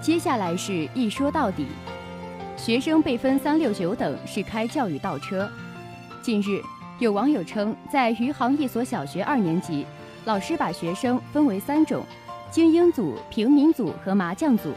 [0.00, 1.66] 接下来是一说到底，
[2.56, 5.50] 学生被分三六九等是开教育倒车。
[6.22, 6.62] 近日，
[7.00, 9.84] 有网友称，在余杭一所小学二年级，
[10.24, 12.04] 老师把学生分为三种：
[12.50, 14.72] 精英组、平民组和麻将组。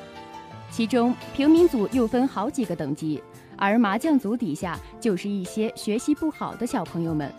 [0.71, 3.22] 其中，平民组又分好几个等级，
[3.56, 7.32] 而麻将组底下就是一些学习不好的小朋友们。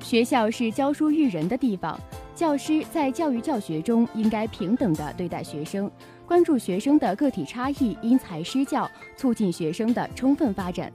[0.00, 1.98] 学校是教书育人的地方，
[2.34, 5.88] 教师在教育教学中应该平等地对待学生，
[6.26, 10.92] 关注学生的个体差异，因材施教，促进学生的充分发展。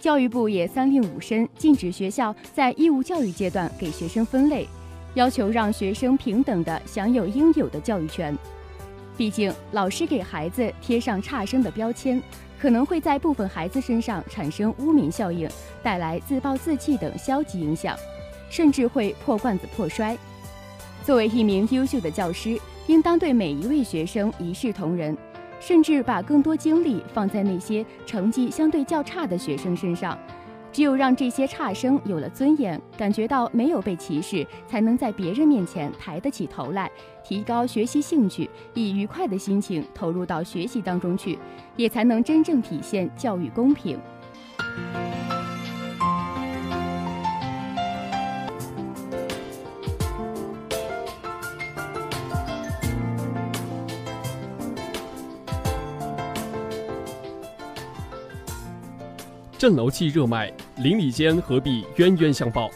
[0.00, 4.66] 教育部也三令五申，禁止学校在义务教育阶段给学生分类，
[5.14, 8.36] 要求让学生平等地享有应有的教育权。
[9.16, 12.20] 毕竟，老师给孩子贴上差生的标签，
[12.60, 15.48] 可能会在部分孩子身上产生污名效应，
[15.80, 17.96] 带来自暴自弃等消极影响。
[18.48, 20.16] 甚至会破罐子破摔。
[21.06, 25.16] 作为一名优秀的教师，应当对每一位学生一视同仁，
[25.60, 30.18] 甚至把更多精力放在那些成绩相对较差的学生身上。
[30.72, 36.90] 只有让这些差生有了尊严，感觉到没有被歧视，才能在别人面前抬得起头来，
[37.22, 41.38] 提高学习兴趣，以愉快的心情投入到学习当中去，
[41.76, 43.96] 也才能真正体现教育公平。
[59.58, 62.70] 镇楼器热卖，邻里间何必冤冤相报？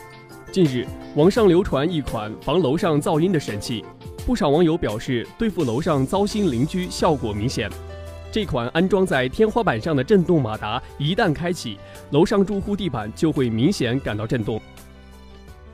[0.50, 3.84] 近日，网上流传一款防楼上噪音的神器，
[4.24, 7.70] 不少网友表示对付楼上糟心邻居效果明显。
[8.32, 11.76] 这款安装在天花板上的震动马达一旦开启，
[12.12, 14.58] 楼上住户地板就会明显感到震动。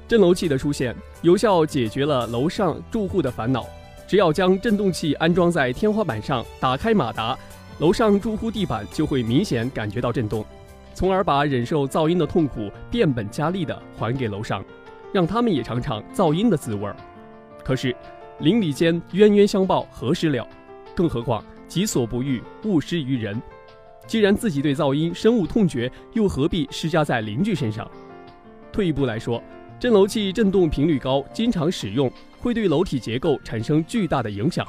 [0.08, 3.64] 震楼器的出现，有效解决了楼上住户的烦恼。
[4.08, 7.38] 只要将震动器安装在天花板上，打开马达，
[7.78, 10.44] 楼上住户地板就会明显感觉到震动。
[10.96, 14.64] 从而把忍受噪音的痛苦变本加厉地还给楼上，
[15.12, 16.96] 让他们也尝尝噪音的滋味儿。
[17.62, 17.94] 可是，
[18.40, 20.48] 邻里间冤冤相报何时了？
[20.94, 23.38] 更何况己所不欲，勿施于人。
[24.06, 27.86] 既然自己对噪音深恶痛绝，又何必施加在邻居身上？
[28.72, 29.42] 退一步来说，
[29.78, 34.66] 震楼器震动频率高，经常使用会对楼体结构产生巨大的影响，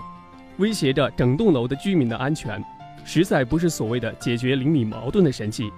[0.58, 2.62] 威胁着整栋楼的居民的安全，
[3.06, 5.72] 实在不是所谓的解决邻里矛盾的神器。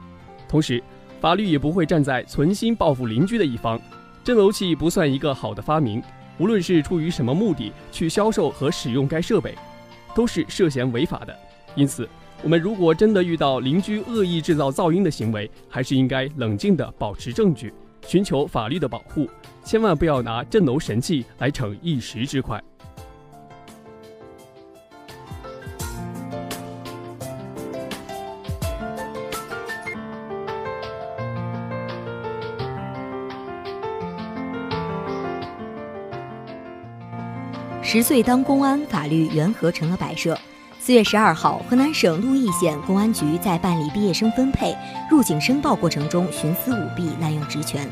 [0.50, 0.82] 同时，
[1.22, 3.80] 法律也不会站在存心报复邻居的一方。
[4.24, 6.02] 震楼器不算一个好的发明，
[6.40, 9.56] 无论是出于什么目的去销售和使用该设备，
[10.16, 11.38] 都是涉嫌违法的。
[11.76, 12.10] 因此，
[12.42, 17.72] 我们如果真的遇到邻居恶意制造噪音的行为，还是应该冷静地保持证据，
[18.08, 19.30] 寻求法律的保护，
[19.64, 22.60] 千万不要拿震楼神器来逞一时之快。
[37.92, 40.38] 十岁当公安，法律缘何成了摆设？
[40.80, 44.78] 四月十二号，河南省鹿邑县公安局在办理毕业生分配、
[45.10, 47.90] 入警申报过程中徇私舞弊、滥用职权。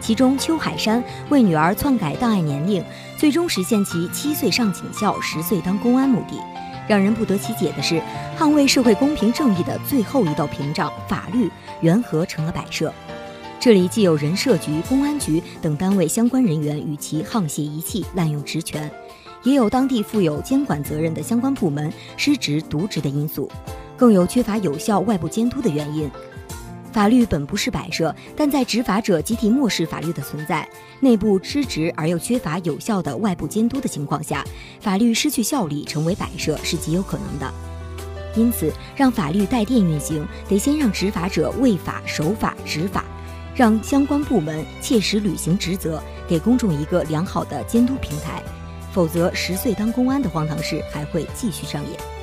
[0.00, 2.82] 其中，邱海山为女儿篡改档案年龄，
[3.18, 6.40] 最终实现其七岁上警校、十岁当公安目的。
[6.88, 8.00] 让人不得其解的是，
[8.38, 11.50] 捍卫社会公平正义的最后一道屏障——法律，
[11.82, 12.90] 缘何成了摆设？
[13.60, 18.90] 这里既有人社局、公安局等单位相关人员与其沆瀣一气、滥用职权。
[19.44, 23.48] 也有当地负有监管责任的相关部门失职渎职的因素，
[23.96, 26.10] 更有缺乏有效外部监督的原因。
[26.92, 30.68] 法律本不是摆设，但在执法者集体漠视法律的存在、
[31.00, 34.44] 内部失职而又缺乏有效的外部监督的情况下，
[34.80, 37.52] 法律失去效力成为摆设是极有可能的。
[38.36, 43.04] 因此，让法律带电运行，得先让执法者为法守法执法，
[43.56, 48.40] 让相关部门切实履行职责，给公众一个良好的监督平台。
[48.94, 52.13] 否则，十岁当公安的荒唐事还会继续上演。